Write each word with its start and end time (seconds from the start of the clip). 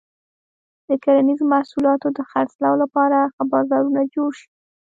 د 0.87 0.89
کرنیزو 1.03 1.45
محصولاتو 1.53 2.07
د 2.17 2.19
خرڅلاو 2.31 2.75
لپاره 2.83 3.17
ښه 3.33 3.43
بازارونه 3.53 4.01
جوړ 4.13 4.29
شي. 4.39 4.47